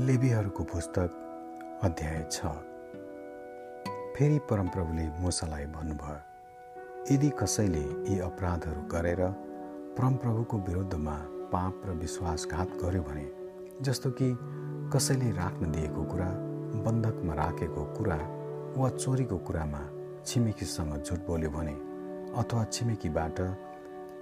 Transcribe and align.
लेबीहरूको 0.00 0.64
पुस्तक 0.64 1.10
अध्याय 1.82 2.22
छ। 2.30 2.46
फेरि 4.16 4.38
परमप्रभुले 4.50 5.04
मोसालाई 5.22 5.66
भन्नुभयो 5.66 7.14
यदि 7.14 7.30
कसैले 7.38 7.82
यी 8.08 8.18
अपराधहरू 8.20 8.82
गरेर 8.90 9.22
परमप्रभुको 9.94 10.58
विरुद्धमा 10.58 11.14
पाप 11.54 11.86
र 11.86 11.94
विश्वासघात 12.02 12.74
गर्यो 12.82 13.02
भने 13.02 13.26
जस्तो 13.82 14.10
कि 14.10 14.34
कसैले 14.94 15.30
राख्न 15.30 15.70
दिएको 15.70 16.02
कुरा 16.10 16.30
बन्धकमा 16.82 17.34
राखेको 17.34 17.84
कुरा 17.94 18.18
वा 18.76 18.90
चोरीको 18.98 19.38
कुरामा 19.46 19.86
छिमेकीसँग 20.26 21.02
झुट 21.02 21.26
बोल्यो 21.26 21.50
भने 21.50 21.78
अथवा 22.42 22.64
छिमेकीबाट 22.72 23.40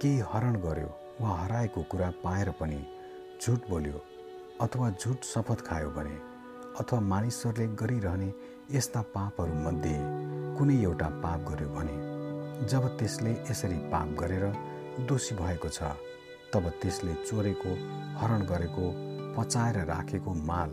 केही 0.01 0.23
हरण 0.33 0.61
गर्यो 0.61 0.95
वा 1.21 1.37
हराएको 1.41 1.83
कुरा 1.91 2.13
पाएर 2.23 2.49
पनि 2.61 2.83
झुट 3.41 3.69
बोल्यो 3.69 4.12
अथवा 4.61 4.89
झुट 4.89 5.23
शपथ 5.23 5.61
खायो 5.65 5.89
भने 5.89 6.15
अथवा 6.79 6.99
मानिसहरूले 6.99 7.67
गरिरहने 7.75 8.29
यस्ता 8.71 9.01
पापहरूमध्ये 9.01 9.97
कुनै 10.57 10.75
एउटा 10.83 11.07
पाप 11.23 11.39
गर्यो 11.49 11.69
भने 11.69 11.95
जब 12.67 12.87
त्यसले 12.97 13.31
यसरी 13.49 13.77
पाप 13.91 14.09
गरेर 14.19 14.45
दोषी 15.09 15.35
भएको 15.35 15.69
छ 15.69 15.89
तब 16.53 16.69
त्यसले 16.81 17.13
चोरेको 17.25 17.71
हरण 18.19 18.45
गरेको 18.45 18.85
पचाएर 19.37 19.77
राखेको 19.85 20.33
माल 20.49 20.71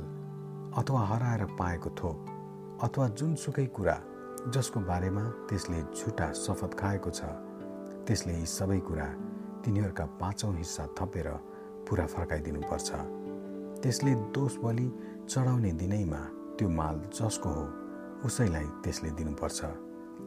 अथवा 0.80 1.00
हराएर 1.06 1.44
पाएको 1.58 1.90
थोक 1.90 2.28
अथवा 2.84 3.08
जुनसुकै 3.08 3.66
कुरा 3.76 3.96
जसको 4.54 4.80
बारेमा 4.80 5.24
त्यसले 5.48 5.80
झुटा 5.96 6.32
शपथ 6.32 6.78
खाएको 6.80 7.10
छ 7.10 7.32
त्यसले 8.06 8.34
यी 8.40 8.46
सबै 8.58 8.78
कुरा 8.90 9.08
तिनीहरूका 9.64 10.06
पाँचौँ 10.20 10.54
हिस्सा 10.56 10.86
थपेर 11.00 11.28
पुरा 11.88 12.06
फर्काइदिनुपर्छ। 12.06 12.90
त्यसले 13.82 14.14
दोष 14.36 14.56
बलि 14.62 14.86
चढाउने 15.30 15.72
दिनैमा 15.72 16.18
त्यो 16.58 16.68
माल 16.68 16.96
जसको 17.16 17.48
हो 17.48 17.64
उसैलाई 18.26 18.64
त्यसले 18.84 19.10
दिनुपर्छ। 19.18 19.60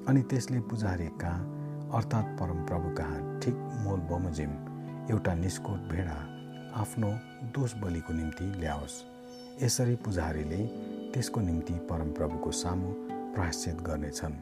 अनि 0.09 0.21
त्यसले 0.29 0.59
पुजारी 0.69 1.07
कहाँ 1.21 1.89
अर्थात् 1.93 2.33
परमप्रभु 2.39 2.89
कहाँ 2.97 3.39
ठिक 3.39 3.55
मोल 3.83 3.99
बमोजिम 4.09 4.51
एउटा 5.11 5.33
निस्कोट 5.33 5.81
भेडा 5.91 6.17
आफ्नो 6.81 7.09
दोष 7.55 7.73
बलिको 7.83 8.13
निम्ति 8.13 8.45
ल्याओस्। 8.59 8.95
यसरी 9.63 9.95
पुजारीले 9.95 10.61
त्यसको 11.13 11.39
निम्ति 11.39 11.73
परमप्रभुको 11.89 12.51
सामु 12.51 12.93
प्रायश्चित 13.35 13.81
गर्नेछन् 13.81 14.41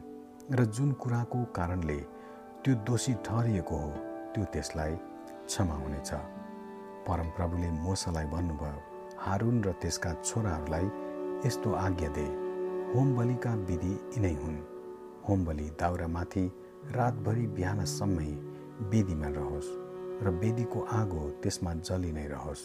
र 0.58 0.64
जुन 0.76 0.92
कुराको 1.02 1.44
कारणले 1.56 1.98
त्यो 2.64 2.74
दोषी 2.88 3.14
ठहरिएको 3.26 3.76
हो 3.76 3.90
त्यो 4.32 4.44
त्यसलाई 4.52 4.96
क्षमा 5.46 5.74
हुनेछ। 5.74 6.10
परमप्रभुले 7.06 7.70
मोसालाई 7.82 8.26
भन्नुभयो 8.32 8.91
हारुन 9.22 9.62
र 9.64 9.72
त्यसका 9.82 10.12
छोराहरूलाई 10.22 10.86
यस्तो 11.46 11.72
आज्ञा 11.72 12.08
दे। 12.08 12.26
होम 12.92 13.14
बलिका 13.16 13.52
विधि 13.68 13.92
यिनै 14.14 14.34
हुन्। 14.34 14.58
होम 15.28 15.44
बलि 15.44 15.66
दाउरामाथि 15.80 16.44
रातभरि 16.90 17.46
बिहानसम्मै 17.56 18.30
वेदीमा 18.90 19.28
रहोस् 19.38 19.70
र 20.24 20.30
वेदीको 20.42 20.80
आगो 20.92 21.22
त्यसमा 21.42 21.72
जलि 21.86 22.12
नै 22.12 22.26
रहोस्। 22.26 22.62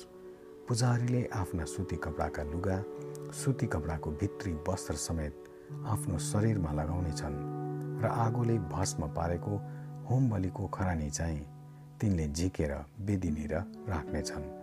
पुजारीले 0.68 1.22
आफ्ना 1.34 1.66
सुती 1.66 1.96
कपडाका 1.96 2.44
लुगा 2.44 2.78
सुती 3.42 3.68
कपडाको 3.68 4.12
भित्री 4.20 4.54
वस्त्र 4.68 4.96
समेत 5.08 5.34
आफ्नो 5.94 6.18
शरीरमा 6.32 6.72
लगाउनेछन् 6.72 7.38
र 8.02 8.06
आगोले 8.26 8.58
भस्म 8.74 9.14
पारेको 9.14 9.54
होम 10.10 10.30
बलिको 10.30 10.68
खरानी 10.68 11.10
चाहिँ 11.10 11.46
तिनले 12.02 12.28
झिकेर 12.28 12.74
बेदीनिर 13.06 13.54
राख्नेछन्। 13.90 14.57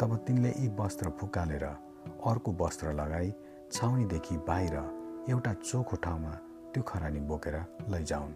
तब 0.00 0.16
तिनले 0.26 0.48
यी 0.50 0.68
वस्त्र 0.76 1.10
फुकालेर 1.20 1.64
अर्को 1.64 2.52
वस्त्र 2.60 2.92
लगाई 2.92 3.32
छाउनीदेखि 3.72 4.36
बाहिर 4.48 4.76
एउटा 5.28 5.52
चोखो 5.60 5.96
ठाउँमा 6.04 6.30
त्यो 6.72 6.82
खरानी 6.82 7.20
बोकेर 7.20 7.56
लैजाउन्। 7.92 8.32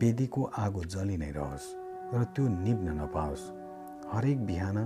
वेदीको 0.00 0.42
आगो 0.58 0.84
जलि 0.94 1.16
नै 1.16 1.30
रहोस् 1.30 1.66
र 2.14 2.24
त्यो 2.32 2.44
निप्न 2.64 2.88
नपाओस्। 3.00 3.44
हरेक 4.12 4.46
बिहान 4.46 4.78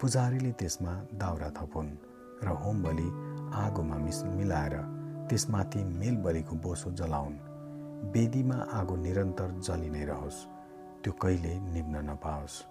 पुजारीले 0.00 0.52
त्यसमा 0.58 0.94
दाउरा 1.14 1.50
थपुन् 1.54 1.90
र 2.42 2.58
होम 2.62 2.82
बलि 2.82 3.08
आगोमा 3.54 3.96
मिस 4.02 4.18
मिलाएर 4.34 4.76
त्यसमाथि 5.30 5.84
मेल 6.00 6.16
बलिको 6.16 6.54
बोसो 6.56 6.90
जलाउन्। 6.98 7.40
वेदीमा 8.12 8.58
आगो 8.74 8.96
निरन्तर 8.96 9.48
जलि 9.62 9.90
नै 9.90 10.04
रहोस्। 10.04 10.44
त्यो 11.02 11.12
कहिले 11.22 11.54
निप्न 11.72 11.94
नपाओस्। 12.10 12.62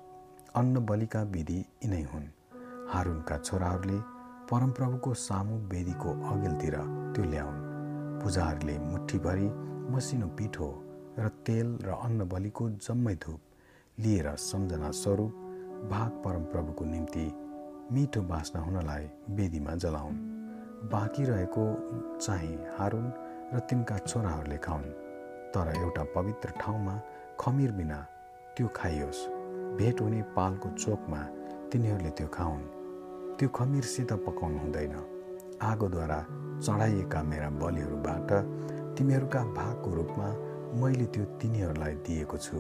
अन्न 0.56 0.86
बलिका 0.86 1.22
विधि 1.34 1.60
यिनै 1.84 2.04
हुन्। 2.14 2.28
हारुनका 2.94 3.38
छोराहरूले 3.38 4.00
परमप्रभुको 4.50 5.14
सामु 5.14 5.56
वेदीको 5.70 6.10
अघिल्तिर 6.32 6.76
त्यो 7.14 7.24
ल्याउन्। 7.24 7.62
पूजाहरूले 8.22 8.76
मुठीभरि 8.80 9.48
मसिनो 9.94 10.28
पिठो 10.38 10.68
र 11.20 11.28
तेल 11.46 11.68
र 11.86 11.90
अन्न 12.06 12.28
बलिको 12.30 12.70
जम्मै 12.86 13.16
धुप 13.16 13.40
लिएर 14.00 14.28
सम्झना 14.36 14.92
स्वरूप 14.92 15.34
भाग 15.92 16.12
परमप्रभुको 16.26 16.86
निम्ति 16.86 17.26
मिठो 17.94 18.22
बाँच्न 18.22 18.60
हुनलाई 18.60 19.06
वेदीमा 19.30 19.76
जलाउन्। 19.76 20.18
बाँकी 20.92 21.24
रहेको 21.24 21.66
चाहिँ 22.18 22.58
हारुन 22.78 23.08
र 23.54 23.60
तिनका 23.70 23.98
छोराहरूले 23.98 24.58
खाउन्। 24.58 24.88
तर 25.54 25.74
एउटा 25.78 26.04
पवित्र 26.16 26.50
ठाउँमा 26.62 26.96
खमिर 27.40 27.72
बिना 27.72 28.00
त्यो 28.58 28.68
खाइयोस्। 28.76 29.28
भेट 29.78 30.02
हुने 30.02 30.22
पालको 30.38 30.70
चोकमा 30.78 31.22
तिनीहरूले 31.72 32.10
त्यो 32.10 32.28
खाउन्। 32.28 32.83
त्यो 33.44 33.52
खमिरसित 33.52 34.12
पकाउनु 34.24 34.58
हुँदैन। 34.58 34.96
आगोद्वारा 35.60 36.20
चढाइएका 36.64 37.22
मेरा 37.24 37.50
बलिहरूबाट 37.60 38.30
तिमीहरूका 38.96 39.42
भागको 39.60 39.90
रूपमा 39.96 40.28
मैले 40.80 41.06
त्यो 41.12 41.24
तिनीहरूलाई 41.44 41.94
दिएको 42.08 42.38
छु। 42.38 42.58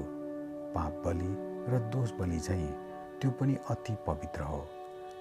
पाप 0.75 0.93
बलि 1.05 1.29
र 1.71 1.79
दोष 1.87 2.11
बलि 2.19 2.39
चाहिँ 2.39 2.67
त्यो 3.15 3.31
पनि 3.31 3.55
अति 3.71 3.93
पवित्र 4.07 4.41
हो। 4.43 4.59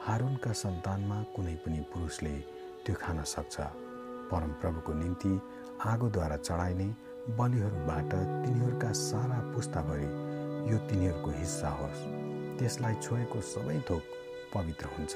हारुनका 0.02 0.52
सन्तानमा 0.52 1.18
कुनै 1.30 1.54
पनि 1.62 1.80
पुरुषले 1.94 2.34
त्यो 2.82 2.94
खान 2.98 3.22
सक्छ। 3.22 3.56
परमप्रभुको 4.34 4.92
निम्ति 4.92 5.32
आगोद्वारा 5.86 6.36
चढाइने 6.42 6.88
बलिहरूबाट 7.38 8.10
तिनीहरूका 8.42 8.90
सारा 8.98 9.38
पुस्ताभरि 9.54 10.10
यो 10.72 10.78
तिनीहरूको 10.90 11.30
हिस्सा 11.38 11.70
होस्। 11.78 12.02
त्यसलाई 12.58 12.94
छोएको 12.98 13.40
सबै 13.54 13.78
थोक 13.90 14.02
पवित्र 14.54 14.86
हुन्छ। 14.98 15.14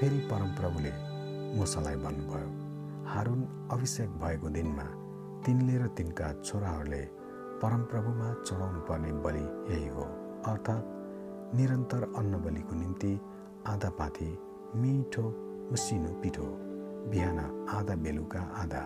फेरि 0.00 0.18
परमप्रभुले 0.30 0.90
मुसालाई 1.58 1.96
भन्नुभयो 1.96 2.48
हारुन 3.12 3.40
अभिषेक 3.72 4.10
भएको 4.22 4.48
दिनमा 4.56 4.84
तिनले 5.44 5.76
र 5.78 5.86
तिनका 5.96 6.26
छोराहरूले 6.42 7.00
परमप्रभुमा 7.62 8.28
चढाउनु 8.42 8.80
पर्ने 8.88 9.12
बलि 9.24 9.44
यही 9.70 9.88
हो। 9.96 10.04
अर्थात् 10.52 11.56
निरन्तर 11.56 12.02
अन्न 12.18 12.42
बलिको 12.44 12.74
निम्ति 12.76 13.12
आधा 13.72 13.90
पाथी 13.98 14.30
मिठो 14.76 15.24
मसिनो 15.72 16.12
पिठो 16.22 16.46
बिहान 17.10 17.40
आधा 17.78 17.94
बेलुका 18.04 18.42
आधा 18.62 18.84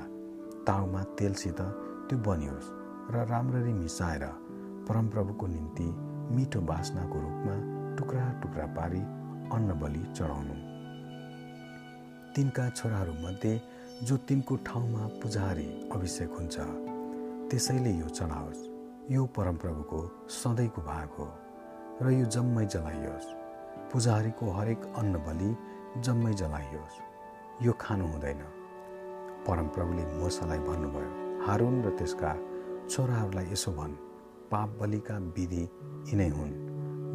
ताउमा 0.67 1.03
तेलसित 1.19 1.61
त्यो 2.09 2.23
बनियोस् 2.23 2.73
र 3.13 3.27
राम्ररी 3.35 3.73
मिसाएर 3.83 4.27
परमप्रभुको 4.87 5.47
निम्ति 5.59 5.93
मिठो 6.37 6.61
बास्नाको 6.71 7.27
रूपमा 7.27 7.57
टुक्रा 7.99 8.33
टुक्रा 8.43 8.67
पारी 8.79 9.03
अन्न 9.57 9.81
बलि 9.83 10.05
चढाउनु। 10.17 10.70
तिनका 12.37 12.69
छोराहरूमध्ये 12.71 13.61
जो 14.03 14.17
तिनको 14.29 14.57
ठाउँमा 14.67 15.07
पुजारी 15.23 15.67
अभिषेक 15.93 16.31
हुन्छ 16.31 16.57
त्यसैले 17.51 17.93
यो 17.93 18.09
चढाओस्। 18.09 18.61
यो 19.11 19.25
परमप्रभुको 19.37 20.01
सधैँको 20.31 20.83
भाग 20.83 21.09
हो 21.19 21.27
र 22.03 22.11
यो 22.13 22.25
जम्मै 22.27 22.65
जलाइयोस्। 22.67 23.27
पुजारीको 23.93 24.51
हरेक 24.51 24.83
अन्न 24.99 25.15
बलि 25.27 25.51
जम्मै 26.07 26.33
जलाइयोस्। 26.33 26.97
यो 27.67 27.73
खानु 27.81 28.07
हुँदैन। 28.07 28.43
परमप्रभुले 29.47 30.05
मोसालाई 30.19 30.59
भन्नुभयो 30.69 31.11
हारुन 31.47 31.83
र 31.85 31.91
त्यसका 31.99 32.33
छोराहरूलाई 32.89 33.47
यसो 33.53 33.73
भन् 33.73 34.01
पाप 34.51 34.79
बलिका 34.81 35.17
विधि 35.37 35.65
यिनै 36.09 36.29
हुन्। 36.29 36.53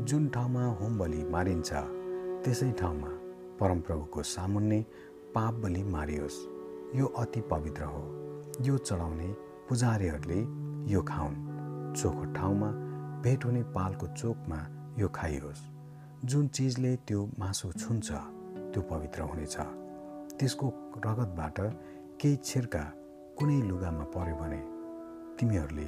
जुन 0.06 0.28
ठाउँमा 0.30 0.64
होम 0.80 0.98
बलि 1.00 1.24
मारिन्छ 1.32 1.72
त्यसै 2.44 2.72
ठाउँमा 2.80 3.12
परमप्रभुको 3.60 4.22
सामुन्ने 4.36 4.80
पाप 5.36 5.54
बलि 5.54 5.84
मारियोस्। 5.84 6.36
यो 6.96 7.06
अति 7.20 7.42
पवित्र 7.52 7.84
हो। 7.84 8.04
यो 8.62 8.78
चढाउने 8.78 9.28
पुजारीहरूले 9.70 10.40
यो 10.94 11.02
खाउन्। 11.04 11.36
चोखो 11.94 12.26
ठाउँमा 12.34 12.70
भेट 13.24 13.46
हुने 13.46 13.64
पालको 13.76 14.08
चोकमा 14.08 14.60
यो 15.00 15.08
खाइयोस्। 15.16 15.64
जुन 16.26 16.48
चिजले 16.48 16.96
त्यो 17.08 17.26
मासु 17.40 17.72
छुन्छ 17.72 18.12
त्यो 18.72 18.82
पवित्र 18.82 19.22
हुनेछ। 19.22 19.58
त्यसको 20.40 20.68
रगतबाट 21.06 21.60
केही 22.22 22.36
छिर्का 22.44 22.84
कुनै 23.38 23.62
लुगामा 23.62 24.04
पर्यो 24.16 24.36
भने 24.36 24.62
तिमीहरूले 25.40 25.88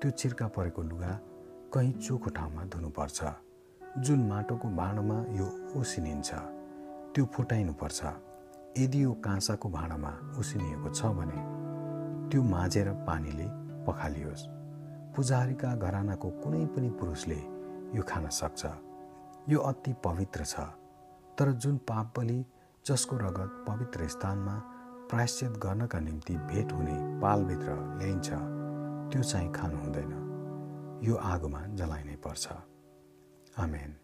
त्यो 0.00 0.10
छिर्का 0.10 0.46
परेको 0.56 0.82
लुगा 0.82 1.12
कहीँ 1.74 1.92
चोखो 1.92 2.30
ठाउँमा 2.30 2.64
धुनुपर्छ। 2.64 3.18
जुन 3.98 4.26
माटोको 4.28 4.68
भाँडोमा 4.76 5.18
यो 5.38 5.46
ओसिनिन्छ 5.80 6.30
त्यो 7.14 7.24
फुटाइनुपर्छ। 7.34 8.02
यदि 8.78 9.02
यो 9.04 9.12
काँसाको 9.24 9.68
भाँडामा 9.68 10.10
उसिनिएको 10.38 10.88
छ 10.94 11.10
भने 11.18 11.40
त्यो 12.30 12.42
माझेर 12.42 12.88
पानीले 13.08 13.46
पखालियोस्। 13.86 14.42
पुजारीका 15.16 15.74
घरानाको 15.76 16.28
कुनै 16.42 16.64
पनि 16.66 16.90
पुरुषले 16.90 17.40
यो 17.96 18.02
खान 18.02 18.28
सक्छ। 18.30 18.62
यो 19.48 19.58
अति 19.60 19.92
पवित्र 20.04 20.44
छ। 20.44 20.60
तर 21.38 21.52
जुन 21.52 21.76
पाप 21.88 22.12
बलि 22.18 22.38
जसको 22.86 23.16
रगत 23.16 23.64
पवित्र 23.68 24.08
स्थानमा 24.08 24.54
प्रायश्चित 25.10 25.52
गर्नका 25.58 25.98
निम्ति 26.00 26.36
भेट 26.48 26.72
हुने 26.72 26.96
पालभित्र 27.20 27.70
ल्याइन्छ 27.98 28.28
त्यो 29.10 29.22
चाहिँ 29.22 29.52
खानु 29.52 29.76
हुँदैन। 29.76 30.12
यो 31.02 31.14
आगोमा 31.14 31.60
जलाइनै 31.74 32.16
पर्छ। 32.16 32.48
आमेन। 33.58 33.94